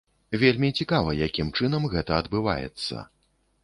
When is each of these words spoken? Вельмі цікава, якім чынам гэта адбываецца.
Вельмі 0.43 0.69
цікава, 0.79 1.15
якім 1.27 1.53
чынам 1.61 1.87
гэта 1.95 2.11
адбываецца. 2.25 3.09